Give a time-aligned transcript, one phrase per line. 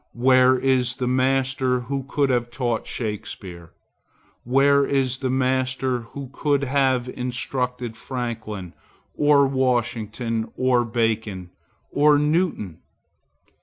[0.17, 3.69] Where is the master who could have taught Shakspeare?
[4.43, 8.73] Where is the master who could have instructed Franklin,
[9.15, 11.51] or Washington, or Bacon,
[11.91, 12.79] or Newton?